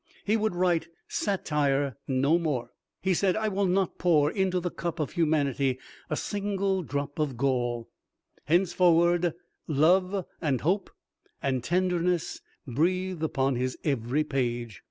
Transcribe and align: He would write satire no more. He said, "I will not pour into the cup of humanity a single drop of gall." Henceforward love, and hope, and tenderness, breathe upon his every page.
He 0.25 0.35
would 0.35 0.55
write 0.55 0.87
satire 1.07 1.95
no 2.07 2.39
more. 2.39 2.71
He 3.03 3.13
said, 3.13 3.35
"I 3.35 3.49
will 3.49 3.67
not 3.67 3.99
pour 3.99 4.31
into 4.31 4.59
the 4.59 4.71
cup 4.71 4.99
of 4.99 5.11
humanity 5.11 5.77
a 6.09 6.15
single 6.17 6.81
drop 6.81 7.19
of 7.19 7.37
gall." 7.37 7.87
Henceforward 8.45 9.35
love, 9.67 10.25
and 10.41 10.61
hope, 10.61 10.89
and 11.39 11.63
tenderness, 11.63 12.41
breathe 12.65 13.21
upon 13.21 13.57
his 13.57 13.77
every 13.83 14.23
page. 14.23 14.79